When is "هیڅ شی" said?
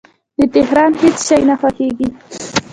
1.01-1.39